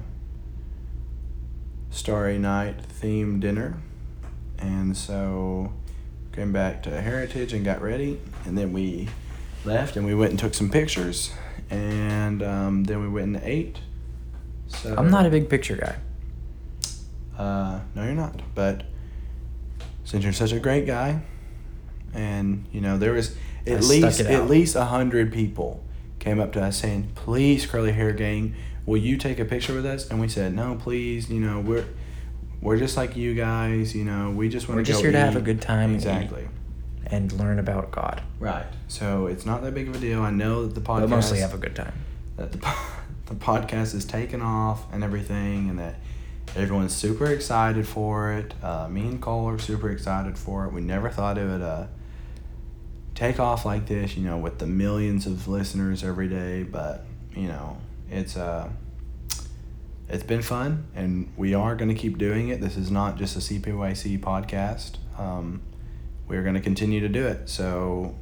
Starry 1.90 2.38
Night 2.38 2.80
theme 2.80 3.40
dinner, 3.40 3.74
and 4.58 4.96
so 4.96 5.72
came 6.32 6.52
back 6.52 6.82
to 6.84 7.00
Heritage 7.00 7.52
and 7.52 7.64
got 7.64 7.80
ready, 7.80 8.20
and 8.44 8.56
then 8.56 8.72
we 8.72 9.08
left 9.64 9.96
and 9.96 10.06
we 10.06 10.14
went 10.14 10.30
and 10.30 10.38
took 10.38 10.54
some 10.54 10.70
pictures, 10.70 11.32
and 11.70 12.42
um, 12.42 12.84
then 12.84 13.02
we 13.02 13.08
went 13.08 13.36
and 13.36 13.44
ate. 13.44 13.78
So 14.68 14.94
I'm 14.96 15.10
not 15.10 15.26
a 15.26 15.30
big 15.30 15.48
picture 15.48 15.76
guy. 15.76 15.96
uh, 17.38 17.80
no, 17.94 18.04
you're 18.04 18.14
not. 18.14 18.40
But 18.54 18.84
since 20.04 20.24
you're 20.24 20.32
such 20.32 20.52
a 20.52 20.60
great 20.60 20.86
guy, 20.86 21.20
and 22.14 22.64
you 22.72 22.80
know 22.80 22.96
there 22.98 23.12
was 23.12 23.36
at 23.66 23.82
stuck 23.84 23.90
least 23.90 24.20
at 24.20 24.48
least 24.48 24.74
a 24.76 24.84
hundred 24.86 25.32
people 25.32 25.82
came 26.18 26.40
up 26.40 26.52
to 26.54 26.62
us 26.62 26.78
saying, 26.78 27.10
"Please, 27.14 27.66
curly 27.66 27.92
hair 27.92 28.12
gang, 28.12 28.54
will 28.86 28.96
you 28.98 29.16
take 29.16 29.38
a 29.38 29.44
picture 29.44 29.74
with 29.74 29.86
us?" 29.86 30.08
And 30.10 30.20
we 30.20 30.28
said, 30.28 30.54
"No, 30.54 30.76
please. 30.80 31.28
You 31.30 31.40
know 31.40 31.60
we're 31.60 31.84
we're 32.60 32.78
just 32.78 32.96
like 32.96 33.16
you 33.16 33.34
guys. 33.34 33.94
You 33.94 34.04
know 34.04 34.30
we 34.30 34.48
just 34.48 34.68
want 34.68 34.76
We're 34.78 34.84
to 34.84 34.86
just 34.92 34.98
go 35.00 35.04
here 35.04 35.12
to 35.12 35.18
have 35.20 35.36
a 35.36 35.40
good 35.40 35.60
time. 35.60 35.94
Exactly. 35.94 36.48
and 37.08 37.30
learn 37.34 37.58
about 37.60 37.90
God. 37.92 38.20
Right. 38.40 38.66
So 38.88 39.26
it's 39.26 39.46
not 39.46 39.62
that 39.62 39.74
big 39.74 39.88
of 39.88 39.94
a 39.94 39.98
deal. 39.98 40.22
I 40.22 40.30
know 40.30 40.66
that 40.66 40.74
the 40.74 40.80
podcast 40.80 41.00
But 41.02 41.08
mostly 41.10 41.38
have 41.38 41.54
a 41.54 41.58
good 41.58 41.76
time. 41.76 41.92
that 42.36 42.50
the, 42.52 42.58
the 43.26 43.34
podcast 43.34 43.94
is 43.94 44.04
taking 44.04 44.40
off 44.40 44.92
and 44.92 45.04
everything, 45.04 45.68
and 45.68 45.78
that 45.78 45.96
everyone's 46.54 46.94
super 46.94 47.26
excited 47.26 47.86
for 47.86 48.32
it. 48.32 48.54
Uh, 48.62 48.88
me 48.88 49.02
and 49.02 49.20
Cole 49.20 49.48
are 49.48 49.58
super 49.58 49.90
excited 49.90 50.38
for 50.38 50.64
it. 50.64 50.72
We 50.72 50.80
never 50.80 51.10
thought 51.10 51.36
it 51.36 51.46
would 51.46 51.62
uh, 51.62 51.86
take 53.14 53.40
off 53.40 53.64
like 53.64 53.86
this, 53.86 54.16
you 54.16 54.24
know, 54.24 54.38
with 54.38 54.58
the 54.58 54.66
millions 54.66 55.26
of 55.26 55.48
listeners 55.48 56.04
every 56.04 56.28
day. 56.28 56.62
But 56.62 57.04
you 57.34 57.48
know, 57.48 57.78
it's 58.10 58.36
uh, 58.36 58.70
it's 60.08 60.24
been 60.24 60.42
fun, 60.42 60.86
and 60.94 61.32
we 61.36 61.54
are 61.54 61.74
going 61.74 61.88
to 61.88 62.00
keep 62.00 62.18
doing 62.18 62.48
it. 62.48 62.60
This 62.60 62.76
is 62.76 62.90
not 62.90 63.16
just 63.18 63.36
a 63.36 63.40
CPYC 63.40 64.20
podcast. 64.20 64.98
Um, 65.18 65.62
we're 66.28 66.42
going 66.42 66.54
to 66.54 66.60
continue 66.60 67.00
to 67.00 67.08
do 67.08 67.26
it. 67.26 67.48
So 67.48 68.14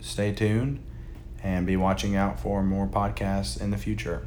stay 0.00 0.32
tuned 0.32 0.80
and 1.42 1.66
be 1.66 1.76
watching 1.76 2.16
out 2.16 2.40
for 2.40 2.62
more 2.62 2.86
podcasts 2.86 3.60
in 3.60 3.70
the 3.70 3.76
future. 3.78 4.22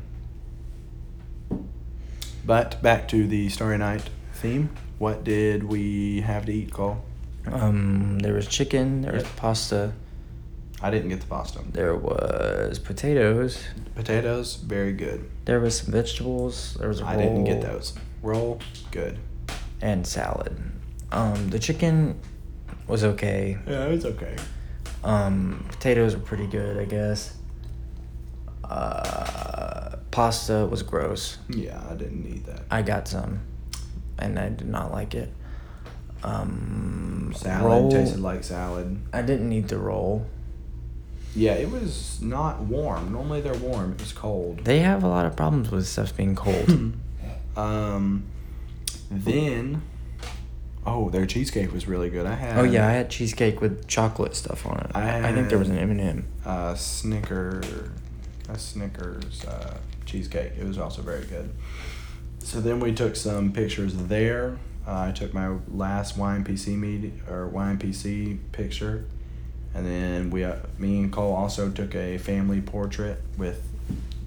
But 2.45 2.81
back 2.81 3.07
to 3.09 3.27
the 3.27 3.49
Starry 3.49 3.77
Night 3.77 4.09
theme. 4.33 4.69
What 4.97 5.23
did 5.23 5.63
we 5.63 6.21
have 6.21 6.45
to 6.45 6.51
eat, 6.53 6.71
Cole? 6.73 7.03
Um, 7.51 8.19
there 8.19 8.33
was 8.33 8.47
chicken. 8.47 9.01
There 9.01 9.13
was 9.13 9.23
Yep. 9.23 9.35
pasta. 9.35 9.93
I 10.81 10.89
didn't 10.89 11.09
get 11.09 11.21
the 11.21 11.27
pasta. 11.27 11.59
There 11.71 11.95
was 11.95 12.79
potatoes. 12.79 13.63
Potatoes, 13.95 14.55
very 14.55 14.93
good. 14.93 15.29
There 15.45 15.59
was 15.59 15.77
some 15.79 15.91
vegetables. 15.91 16.75
There 16.79 16.87
was 16.87 16.99
a 17.01 17.03
roll. 17.03 17.13
I 17.13 17.17
didn't 17.17 17.43
get 17.43 17.61
those. 17.61 17.93
Roll, 18.23 18.59
good. 18.89 19.19
And 19.81 20.05
salad. 20.07 20.55
Um, 21.11 21.49
the 21.49 21.59
chicken 21.59 22.19
was 22.87 23.03
okay. 23.03 23.57
Yeah, 23.67 23.85
it 23.85 23.91
was 23.91 24.05
okay. 24.05 24.35
Um, 25.03 25.65
potatoes 25.69 26.15
were 26.15 26.21
pretty 26.21 26.47
good, 26.47 26.77
I 26.77 26.85
guess. 26.85 27.35
Uh, 28.63 29.95
pasta 30.11 30.65
was 30.69 30.83
gross. 30.83 31.37
Yeah, 31.49 31.81
I 31.89 31.95
didn't 31.95 32.25
eat 32.27 32.45
that. 32.45 32.61
I 32.69 32.81
got 32.81 33.07
some, 33.07 33.39
and 34.19 34.37
I 34.39 34.49
did 34.49 34.67
not 34.67 34.91
like 34.91 35.13
it. 35.15 35.31
Um, 36.23 37.33
Salad 37.35 37.65
roll- 37.65 37.91
tasted 37.91 38.19
like 38.19 38.43
salad. 38.43 38.99
I 39.11 39.21
didn't 39.23 39.51
eat 39.51 39.67
the 39.69 39.77
roll. 39.79 40.25
Yeah, 41.35 41.53
it 41.53 41.71
was 41.71 42.21
not 42.21 42.59
warm. 42.61 43.11
Normally 43.13 43.41
they're 43.41 43.53
warm. 43.55 43.93
It 43.93 44.01
was 44.01 44.11
cold. 44.13 44.65
They 44.65 44.79
have 44.79 45.03
a 45.03 45.07
lot 45.07 45.25
of 45.25 45.35
problems 45.35 45.71
with 45.71 45.87
stuff 45.87 46.15
being 46.15 46.35
cold. 46.35 46.93
Um, 47.57 48.23
then, 49.09 49.81
oh, 50.85 51.09
their 51.09 51.25
cheesecake 51.25 51.71
was 51.71 51.87
really 51.87 52.09
good. 52.09 52.25
I 52.25 52.35
had. 52.35 52.57
oh 52.57 52.63
yeah, 52.63 52.87
I 52.87 52.91
had 52.91 53.09
cheesecake 53.09 53.61
with 53.61 53.87
chocolate 53.87 54.35
stuff 54.35 54.65
on 54.65 54.79
it. 54.79 54.91
I 54.93 55.29
I, 55.29 55.33
think 55.33 55.49
there 55.49 55.59
was 55.59 55.69
an 55.69 55.77
M 55.77 55.91
and 55.91 56.01
m 56.01 56.27
uh, 56.45 56.75
Snicker, 56.75 57.61
a 58.49 58.57
Snickers 58.57 59.45
uh, 59.45 59.77
cheesecake. 60.05 60.53
It 60.59 60.65
was 60.65 60.77
also 60.77 61.01
very 61.01 61.25
good. 61.25 61.51
So 62.39 62.59
then 62.59 62.79
we 62.79 62.93
took 62.93 63.15
some 63.15 63.51
pictures 63.51 63.95
there. 63.95 64.57
Uh, 64.87 65.07
I 65.09 65.11
took 65.11 65.33
my 65.33 65.57
last 65.69 66.17
YMPC 66.17 66.75
meet 66.75 67.13
or 67.29 67.49
YMPC 67.53 68.39
picture, 68.51 69.05
and 69.75 69.85
then 69.85 70.31
we, 70.31 70.43
uh, 70.43 70.55
me 70.79 71.01
and 71.01 71.11
Cole 71.11 71.33
also 71.33 71.69
took 71.69 71.93
a 71.93 72.17
family 72.17 72.61
portrait 72.61 73.21
with 73.37 73.67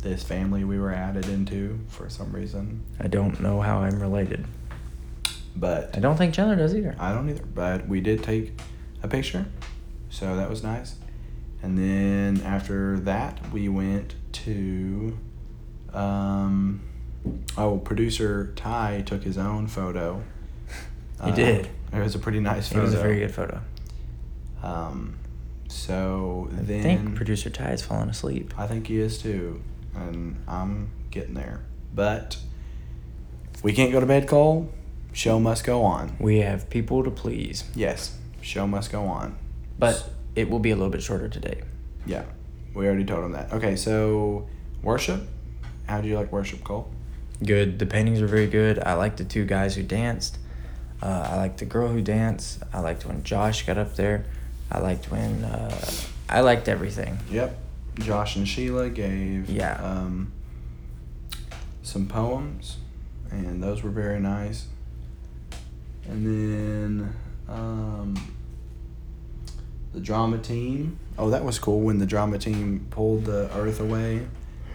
this 0.05 0.23
family 0.23 0.63
we 0.65 0.79
were 0.79 0.93
added 0.93 1.29
into 1.29 1.81
for 1.89 2.09
some 2.09 2.31
reason. 2.31 2.85
I 3.01 3.09
don't 3.09 3.41
know 3.41 3.63
how 3.63 3.79
I'm 3.79 3.99
related. 3.99 4.45
But 5.57 5.97
I 5.97 6.01
don't 6.01 6.17
think 6.17 6.35
Chandler 6.35 6.57
does 6.57 6.75
either. 6.75 6.97
I 6.99 7.13
don't 7.13 7.29
either, 7.29 7.45
but 7.45 7.87
we 7.89 8.01
did 8.01 8.23
take 8.23 8.59
a 9.03 9.09
picture, 9.09 9.47
so 10.11 10.37
that 10.37 10.51
was 10.51 10.63
nice. 10.63 10.97
And 11.63 11.79
then 11.79 12.43
after 12.45 12.99
that, 13.01 13.41
we 13.53 13.69
went 13.69 14.15
to, 14.33 15.17
um, 15.93 16.81
oh, 17.57 17.79
producer 17.79 18.53
Ty 18.57 19.03
took 19.07 19.23
his 19.23 19.39
own 19.39 19.67
photo. 19.67 20.23
He 21.25 21.33
did. 21.33 21.71
It 21.93 22.01
was 22.01 22.15
a 22.15 22.19
pretty 22.19 22.41
nice 22.41 22.69
photo. 22.69 22.81
It 22.81 22.85
was 22.85 22.95
a 22.95 22.99
very 22.99 23.21
good 23.21 23.33
photo. 23.33 23.61
Um, 24.63 25.17
so 25.69 26.49
I 26.53 26.63
then 26.63 26.83
think 26.83 27.15
producer 27.15 27.49
Ty 27.49 27.73
is 27.73 27.83
falling 27.83 28.09
asleep. 28.09 28.53
I 28.59 28.67
think 28.67 28.89
he 28.89 28.99
is 28.99 29.19
too, 29.19 29.63
and 29.95 30.37
I'm 30.49 30.91
getting 31.11 31.35
there. 31.35 31.63
But 31.95 32.37
we 33.63 33.73
can't 33.73 33.93
go 33.93 34.01
to 34.01 34.07
bed, 34.07 34.27
Cole. 34.29 34.71
Show 35.15 35.39
must 35.41 35.65
go 35.65 35.83
on. 35.85 36.17
We 36.19 36.39
have 36.41 36.69
people 36.69 37.03
to 37.05 37.11
please, 37.11 37.65
Yes, 37.75 38.19
show 38.43 38.67
must 38.67 38.93
go 38.93 39.05
on. 39.05 39.37
but 39.79 40.11
it 40.35 40.51
will 40.51 40.59
be 40.59 40.71
a 40.73 40.77
little 40.77 40.91
bit 40.91 41.03
shorter 41.03 41.29
today. 41.29 41.63
Yeah, 42.05 42.25
we 42.75 42.87
already 42.87 43.05
told 43.05 43.25
him 43.25 43.33
that. 43.33 43.53
Okay, 43.53 43.77
so 43.77 44.47
worship. 44.83 45.23
How 45.87 46.01
do 46.01 46.09
you 46.09 46.17
like 46.17 46.31
worship, 46.33 46.65
Cole? 46.65 46.91
Good. 47.43 47.79
The 47.79 47.87
paintings 47.87 48.21
are 48.21 48.27
very 48.27 48.47
good. 48.49 48.79
I 48.81 48.95
like 48.95 49.17
the 49.17 49.25
two 49.25 49.45
guys 49.47 49.75
who 49.77 49.83
danced. 49.83 50.39
Uh, 51.03 51.29
I 51.31 51.37
liked 51.37 51.59
the 51.59 51.65
girl 51.65 51.89
who 51.89 52.01
danced. 52.03 52.63
I 52.73 52.81
liked 52.81 53.07
when 53.07 53.23
Josh 53.23 53.65
got 53.67 53.79
up 53.79 53.95
there. 53.97 54.25
I 54.73 54.79
liked 54.81 55.11
when 55.11 55.45
uh, 55.45 55.81
I 56.29 56.41
liked 56.41 56.69
everything. 56.69 57.19
Yep. 57.31 57.57
Josh 58.01 58.35
and 58.37 58.49
Sheila 58.49 58.91
gave 58.91 59.49
Yeah. 59.49 59.75
um, 59.81 60.33
some 61.83 62.07
poems, 62.09 62.79
and 63.31 63.63
those 63.63 63.83
were 63.83 63.91
very 63.91 64.19
nice. 64.19 64.67
And 66.09 66.27
then 66.27 67.15
um, 67.49 68.15
the 69.93 70.01
drama 70.01 70.39
team. 70.39 70.99
Oh, 71.19 71.31
that 71.31 71.45
was 71.45 71.59
cool 71.59 71.81
when 71.81 71.99
the 71.99 72.07
drama 72.07 72.39
team 72.39 72.87
pulled 72.91 73.25
the 73.25 73.51
earth 73.57 73.81
away, 73.81 74.27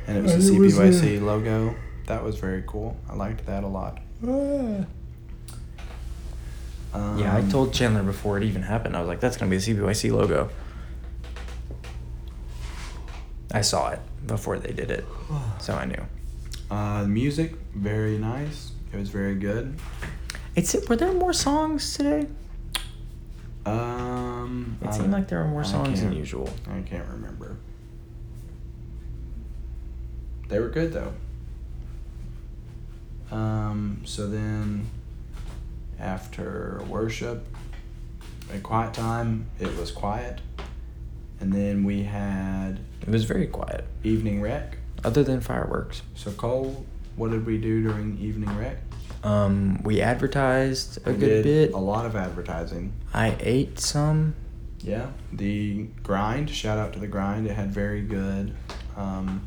and 0.08 0.18
it 0.18 0.24
was 0.24 0.32
the 0.34 0.56
And 0.56 0.66
it 0.66 0.66
was, 0.66 0.80
uh, 0.80 0.84
CPYC 0.84 1.22
logo. 1.22 1.76
That 2.08 2.24
was 2.24 2.38
very 2.40 2.64
cool. 2.66 2.98
I 3.10 3.14
liked 3.14 3.46
that 3.46 3.64
a 3.64 3.68
lot. 3.68 4.00
Um, 4.24 4.86
yeah, 7.20 7.36
I 7.36 7.42
told 7.50 7.72
Chandler 7.74 8.02
before 8.02 8.38
it 8.38 8.44
even 8.44 8.64
happened. 8.64 8.96
I 8.96 9.00
was 9.00 9.08
like, 9.08 9.20
"That's 9.20 9.38
gonna 9.38 9.52
be 9.52 9.58
the 9.58 9.74
CPYC 9.74 10.12
logo." 10.12 10.50
I 13.52 13.62
saw 13.62 13.90
it 13.90 14.00
before 14.26 14.58
they 14.60 14.72
did 14.74 14.90
it, 14.92 15.06
so 15.60 15.76
I 15.76 15.86
knew. 15.86 16.02
Uh, 16.72 17.02
the 17.02 17.08
music 17.08 17.56
very 17.74 18.20
nice. 18.20 18.74
It 18.94 18.98
was 18.98 19.10
very 19.10 19.34
good. 19.34 19.80
It's 20.56 20.76
were 20.88 20.96
there 20.96 21.14
more 21.14 21.34
songs 21.34 21.94
today? 21.96 22.28
Um, 23.66 24.78
It 24.82 24.88
I 24.88 24.92
seemed 24.92 25.12
like 25.12 25.28
there 25.28 25.40
were 25.40 25.48
more 25.50 25.62
I 25.62 25.66
songs 25.66 26.02
than 26.02 26.14
usual. 26.14 26.50
I 26.68 26.82
can't 26.82 27.08
remember. 27.08 27.58
They 30.48 30.60
were 30.60 30.70
good 30.70 30.94
though. 30.94 31.14
Um, 33.32 34.02
so 34.06 34.28
then, 34.28 34.88
after 36.00 36.82
worship, 36.90 37.46
a 38.52 38.58
quiet 38.58 38.96
time, 38.96 39.46
it 39.60 39.78
was 39.78 39.92
quiet, 39.92 40.42
and 41.40 41.54
then 41.54 41.84
we 41.84 42.02
had 42.04 42.80
It 43.04 43.10
was 43.10 43.26
very 43.26 43.46
quiet, 43.46 43.86
evening 44.04 44.42
rec. 44.42 44.78
other 45.06 45.24
than 45.24 45.42
fireworks. 45.42 46.02
So 46.16 46.32
Cole, 46.32 46.86
what 47.16 47.30
did 47.30 47.46
we 47.46 47.60
do 47.60 47.84
during 47.84 48.18
evening 48.20 48.58
rec? 48.58 48.78
Um, 49.24 49.82
we 49.84 50.02
advertised 50.02 51.00
a 51.06 51.12
good 51.14 51.44
bit. 51.44 51.74
A 51.74 51.78
lot 51.78 52.06
of 52.06 52.16
advertising. 52.16 52.94
I 53.14 53.36
ate 53.40 53.80
some. 53.80 54.36
Yeah, 54.82 55.08
the 55.34 55.88
grind. 56.04 56.50
Shout 56.50 56.78
out 56.78 56.94
to 56.94 57.00
the 57.00 57.08
grind. 57.08 57.46
It 57.48 57.54
had 57.54 57.70
very 57.72 58.02
good. 58.02 58.56
Um, 58.96 59.46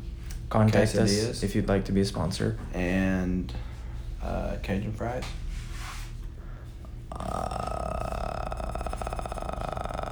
Contact 0.49 0.93
us 0.95 1.41
if 1.41 1.55
you'd 1.55 1.67
like 1.67 1.85
to 1.85 1.91
be 1.91 2.01
a 2.01 2.05
sponsor. 2.05 2.57
and 2.73 3.51
uh, 4.21 4.57
Cajun 4.61 4.93
fries. 4.93 5.23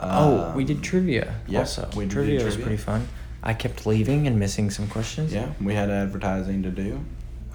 oh, 0.04 0.54
we 0.56 0.64
did 0.64 0.82
trivia 0.84 1.26
Uh, 1.30 1.34
yep, 1.48 1.60
also. 1.62 1.90
we 1.96 2.06
did 2.06 2.12
trivia 2.12 2.44
was 2.46 2.58
pretty 2.58 2.78
fun. 2.78 3.08
I 3.44 3.54
kept 3.54 3.86
leaving 3.86 4.28
and 4.28 4.40
missing 4.40 4.70
some 4.70 4.88
questions. 4.88 5.34
Yeah, 5.34 5.50
we 5.62 5.74
had 5.74 5.90
advertising 5.90 6.64
to 6.64 6.70
do. 6.70 7.00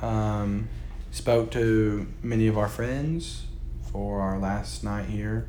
Um, 0.03 0.69
spoke 1.17 1.51
to 1.51 2.07
many 2.23 2.47
of 2.47 2.59
our 2.59 2.69
friends 2.69 3.47
for 3.91 4.21
our 4.21 4.39
last 4.39 4.85
night 4.85 5.07
here, 5.07 5.49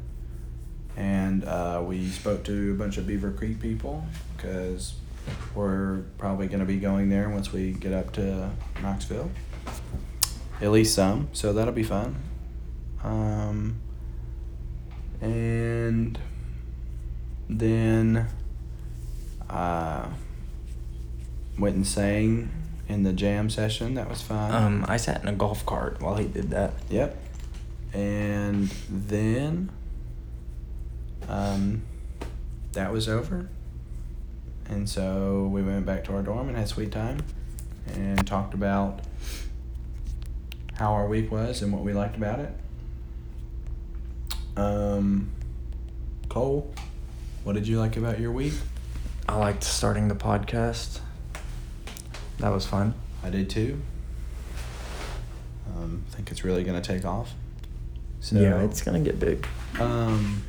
and 0.96 1.44
uh, 1.44 1.84
we 1.86 2.08
spoke 2.08 2.46
to 2.46 2.72
a 2.72 2.76
bunch 2.76 2.98
of 2.98 3.06
Beaver 3.06 3.32
Creek 3.32 3.60
people 3.60 4.06
because 4.36 4.96
we're 5.54 6.04
probably 6.18 6.48
going 6.48 6.62
to 6.62 6.66
be 6.66 6.78
going 6.78 7.10
there 7.10 7.30
once 7.30 7.52
we 7.52 7.74
get 7.74 7.92
up 7.92 8.14
to 8.14 8.50
Knoxville. 8.82 9.30
At 10.62 10.72
least 10.72 10.96
some, 10.96 11.28
so 11.34 11.52
that'll 11.52 11.74
be 11.74 11.84
fun. 11.84 12.16
Um, 13.04 13.82
and 15.20 16.18
then 17.50 18.26
uh, 19.50 20.08
went 21.60 21.76
and 21.76 21.86
sang 21.86 22.52
in 22.88 23.04
the 23.04 23.14
jam 23.14 23.50
session. 23.50 23.96
That 23.96 24.10
was 24.10 24.22
fun. 24.22 24.52
Um, 24.52 24.86
I 24.88 24.98
sat 24.98 25.22
in 25.22 25.28
a 25.28 25.34
golf 25.34 25.66
cart 25.66 26.02
while 26.02 26.16
he 26.16 26.28
did 26.28 26.50
that. 26.52 26.74
Yep. 26.90 27.18
And 27.94 28.70
then 28.90 29.70
um, 31.28 31.84
that 32.74 32.92
was 32.92 33.08
over. 33.10 33.50
And 34.70 34.90
so 34.90 35.50
we 35.52 35.62
went 35.62 35.86
back 35.86 36.04
to 36.06 36.14
our 36.14 36.22
dorm 36.22 36.50
and 36.50 36.58
had 36.58 36.68
sweet 36.68 36.92
time 36.92 37.20
and 37.94 38.26
talked 38.28 38.54
about 38.54 39.02
how 40.74 40.94
our 40.94 41.08
week 41.08 41.32
was 41.32 41.62
and 41.62 41.72
what 41.72 41.84
we 41.84 41.94
liked 41.94 42.18
about 42.18 42.40
it. 42.40 42.52
Um, 44.58 45.32
Cole, 46.30 46.74
what 47.44 47.54
did 47.54 47.68
you 47.68 47.80
like 47.80 47.96
about 47.96 48.20
your 48.20 48.32
week? 48.32 48.54
I 49.30 49.38
liked 49.38 49.64
starting 49.64 50.08
the 50.08 50.16
podcast. 50.16 51.00
That 52.40 52.50
was 52.50 52.66
fun. 52.66 52.94
I 53.24 53.30
did 53.30 53.50
too. 53.50 53.82
Um, 55.76 56.04
I 56.12 56.16
think 56.16 56.32
it's 56.32 56.44
really 56.44 56.64
going 56.64 56.82
to 56.82 56.88
take 56.94 57.06
off. 57.06 57.34
So, 58.20 58.40
yeah, 58.40 58.62
it's 58.64 58.82
gonna 58.82 59.00
get 59.00 59.20
big. 59.20 59.46
Um, 59.80 60.44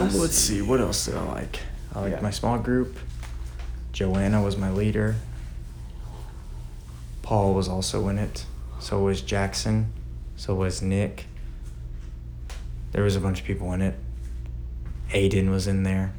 Oh, 0.00 0.08
let's 0.14 0.36
see. 0.36 0.62
What 0.62 0.80
else 0.80 1.06
did 1.06 1.16
I 1.16 1.22
like? 1.24 1.58
I 1.94 2.00
liked 2.02 2.16
Yeah. 2.16 2.20
my 2.20 2.30
small 2.30 2.58
group. 2.58 2.98
Joanna 3.92 4.42
was 4.42 4.56
my 4.56 4.70
leader. 4.70 5.16
Paul 7.22 7.54
was 7.54 7.68
also 7.68 8.06
in 8.08 8.16
it. 8.18 8.44
So 8.78 9.02
was 9.02 9.22
Jackson. 9.22 9.90
So 10.36 10.54
was 10.54 10.82
Nick. 10.82 11.26
There 12.92 13.02
was 13.02 13.16
a 13.16 13.20
bunch 13.20 13.40
of 13.40 13.46
people 13.46 13.72
in 13.72 13.82
it. 13.82 13.98
Aiden 15.10 15.50
was 15.50 15.66
in 15.66 15.82
there. 15.82 16.12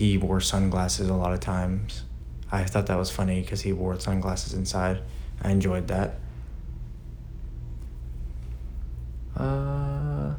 He 0.00 0.16
wore 0.16 0.40
sunglasses 0.40 1.10
a 1.10 1.14
lot 1.14 1.34
of 1.34 1.40
times. 1.40 2.04
I 2.50 2.64
thought 2.64 2.86
that 2.86 2.96
was 2.96 3.10
funny 3.10 3.42
because 3.42 3.60
he 3.60 3.74
wore 3.74 4.00
sunglasses 4.00 4.54
inside. 4.54 5.02
I 5.42 5.50
enjoyed 5.50 5.88
that. 5.88 6.14
Uh, 9.36 10.36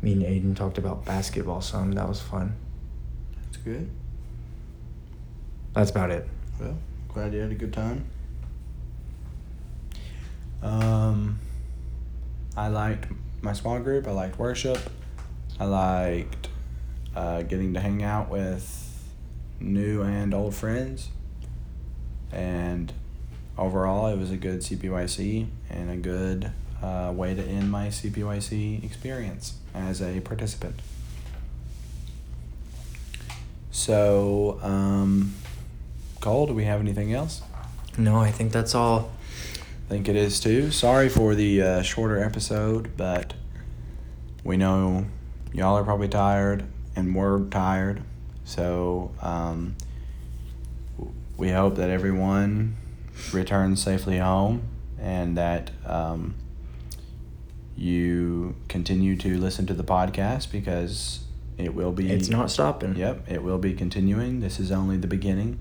me 0.00 0.14
and 0.14 0.22
Aiden 0.22 0.56
talked 0.56 0.78
about 0.78 1.04
basketball 1.04 1.60
some. 1.60 1.92
That 1.92 2.08
was 2.08 2.22
fun. 2.22 2.56
That's 3.44 3.58
good. 3.58 3.90
That's 5.74 5.90
about 5.90 6.10
it. 6.10 6.26
Well, 6.58 6.78
glad 7.12 7.34
you 7.34 7.40
had 7.40 7.50
a 7.52 7.54
good 7.54 7.74
time. 7.74 8.06
Um, 10.62 11.38
I 12.56 12.68
liked 12.68 13.08
my 13.42 13.52
small 13.52 13.78
group. 13.78 14.08
I 14.08 14.12
liked 14.12 14.38
worship. 14.38 14.78
I 15.58 15.66
liked 15.66 16.48
uh, 17.14 17.42
getting 17.42 17.74
to 17.74 17.80
hang 17.80 18.02
out 18.02 18.30
with 18.30 18.90
new 19.58 20.02
and 20.02 20.32
old 20.32 20.54
friends. 20.54 21.08
And 22.32 22.92
overall, 23.58 24.06
it 24.06 24.18
was 24.18 24.30
a 24.30 24.36
good 24.36 24.60
CPYC 24.60 25.46
and 25.68 25.90
a 25.90 25.96
good 25.96 26.52
uh, 26.82 27.12
way 27.14 27.34
to 27.34 27.42
end 27.42 27.70
my 27.70 27.88
CPYC 27.88 28.84
experience 28.84 29.54
as 29.74 30.00
a 30.00 30.20
participant. 30.20 30.80
So, 33.70 34.58
um, 34.62 35.34
Cole, 36.20 36.46
do 36.46 36.54
we 36.54 36.64
have 36.64 36.80
anything 36.80 37.12
else? 37.12 37.42
No, 37.96 38.18
I 38.18 38.30
think 38.30 38.52
that's 38.52 38.74
all. 38.74 39.12
I 39.86 39.88
think 39.88 40.08
it 40.08 40.16
is 40.16 40.38
too. 40.38 40.70
Sorry 40.70 41.08
for 41.08 41.34
the 41.34 41.62
uh, 41.62 41.82
shorter 41.82 42.22
episode, 42.22 42.96
but 42.96 43.34
we 44.44 44.56
know 44.56 45.06
y'all 45.52 45.76
are 45.76 45.84
probably 45.84 46.08
tired 46.08 46.64
and 46.96 47.14
we're 47.14 47.44
tired. 47.46 48.02
So 48.44 49.12
um, 49.22 49.76
we 51.36 51.50
hope 51.50 51.76
that 51.76 51.90
everyone 51.90 52.76
returns 53.32 53.82
safely 53.82 54.18
home 54.18 54.62
and 54.98 55.36
that 55.36 55.70
um, 55.86 56.34
you 57.76 58.54
continue 58.68 59.16
to 59.16 59.38
listen 59.38 59.66
to 59.66 59.74
the 59.74 59.84
podcast 59.84 60.50
because 60.52 61.20
it 61.56 61.74
will 61.74 61.92
be. 61.92 62.10
It's 62.10 62.28
not 62.28 62.50
stopping. 62.50 62.96
Yep, 62.96 63.30
it 63.30 63.42
will 63.42 63.58
be 63.58 63.74
continuing. 63.74 64.40
This 64.40 64.58
is 64.58 64.70
only 64.70 64.96
the 64.96 65.06
beginning. 65.06 65.58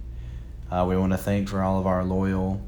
Uh, 0.72 0.86
we 0.88 0.98
want 0.98 1.14
to 1.14 1.18
thank 1.18 1.50
for 1.50 1.62
all 1.62 1.80
of 1.80 1.88
our 1.88 2.04
loyal. 2.04 2.62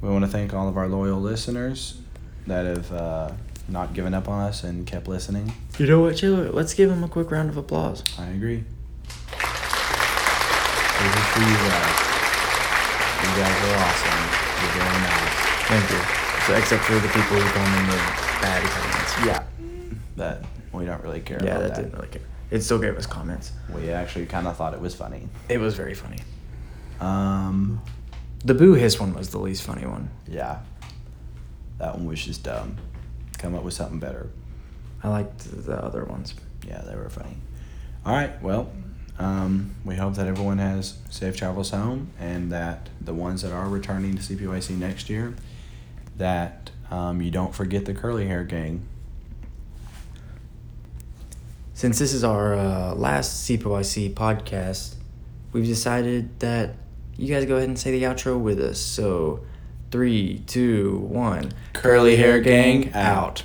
We 0.00 0.08
want 0.08 0.24
to 0.24 0.30
thank 0.30 0.54
all 0.54 0.68
of 0.68 0.76
our 0.76 0.88
loyal 0.88 1.20
listeners 1.20 1.98
that 2.46 2.66
have 2.66 2.92
uh, 2.92 3.32
not 3.68 3.92
given 3.94 4.14
up 4.14 4.28
on 4.28 4.42
us 4.42 4.62
and 4.64 4.86
kept 4.86 5.08
listening. 5.08 5.52
You 5.78 5.86
know 5.86 6.00
what, 6.00 6.16
Taylor? 6.16 6.50
Let's 6.50 6.74
give 6.74 6.90
him 6.90 7.02
a 7.04 7.08
quick 7.08 7.30
round 7.30 7.48
of 7.50 7.56
applause. 7.56 8.02
I 8.18 8.26
agree. 8.26 8.64
This 10.98 11.14
is 11.14 11.26
for 11.32 11.40
you 11.40 11.56
guys. 11.68 11.96
You 13.22 13.30
guys 13.36 13.58
are 13.66 13.76
awesome. 13.84 14.22
You're 14.62 14.74
very 14.76 14.98
nice. 15.02 15.34
Thank 15.68 15.90
you. 15.90 16.00
So, 16.46 16.54
except 16.56 16.82
for 16.84 16.94
the 16.94 17.08
people 17.08 17.36
who 17.36 17.48
come 17.50 17.78
in 17.80 17.86
with 17.88 18.04
bad 18.40 18.62
comments. 18.62 19.12
Yeah, 19.26 19.42
that 20.16 20.44
we 20.72 20.84
don't 20.84 21.02
really 21.02 21.20
care 21.20 21.40
Yeah, 21.42 21.56
about 21.56 21.68
that 21.68 21.76
didn't 21.82 21.94
really 21.94 22.08
care. 22.08 22.22
It 22.50 22.62
still 22.62 22.78
gave 22.78 22.96
us 22.96 23.06
comments. 23.06 23.52
We 23.74 23.90
actually 23.90 24.26
kind 24.26 24.46
of 24.46 24.56
thought 24.56 24.72
it 24.74 24.80
was 24.80 24.94
funny. 24.94 25.28
It 25.48 25.58
was 25.58 25.74
very 25.74 25.94
funny. 25.94 26.18
Um, 27.00 27.82
The 28.44 28.54
Boo 28.54 28.74
Hiss 28.74 29.00
one 29.00 29.12
was 29.14 29.30
the 29.30 29.38
least 29.38 29.64
funny 29.64 29.86
one. 29.86 30.08
yeah, 30.28 30.60
that 31.78 31.94
one 31.96 32.06
was 32.06 32.24
just 32.24 32.44
dumb. 32.44 32.76
Come 33.38 33.54
up 33.54 33.62
with 33.62 33.74
something 33.74 33.98
better. 33.98 34.30
I 35.02 35.08
liked 35.08 35.66
the 35.66 35.76
other 35.76 36.04
ones. 36.04 36.34
Yeah, 36.66 36.82
they 36.82 36.96
were 36.96 37.10
funny. 37.10 37.36
All 38.04 38.14
right, 38.14 38.40
well, 38.42 38.70
um, 39.18 39.74
we 39.84 39.96
hope 39.96 40.14
that 40.14 40.26
everyone 40.26 40.58
has 40.58 40.98
safe 41.10 41.36
travels 41.36 41.70
home 41.70 42.10
and 42.18 42.52
that 42.52 42.88
the 43.00 43.14
ones 43.14 43.42
that 43.42 43.52
are 43.52 43.68
returning 43.68 44.16
to 44.16 44.22
CPYC 44.22 44.76
next 44.78 45.08
year, 45.08 45.34
that 46.16 46.70
um, 46.90 47.20
you 47.22 47.30
don't 47.30 47.54
forget 47.54 47.84
the 47.84 47.94
curly 47.94 48.26
hair 48.26 48.44
gang. 48.44 48.86
Since 51.74 51.98
this 51.98 52.12
is 52.12 52.24
our 52.24 52.54
uh, 52.54 52.94
last 52.94 53.48
CPYC 53.48 54.14
podcast, 54.14 54.94
we've 55.52 55.66
decided 55.66 56.40
that 56.40 56.74
you 57.16 57.32
guys 57.32 57.44
go 57.46 57.56
ahead 57.56 57.68
and 57.68 57.78
say 57.78 57.90
the 57.90 58.04
outro 58.04 58.38
with 58.38 58.60
us. 58.60 58.78
So, 58.78 59.40
three, 59.96 60.42
two, 60.46 60.98
one. 61.08 61.50
Curly 61.72 62.16
Hair 62.16 62.40
Gang 62.42 62.92
out. 62.92 63.42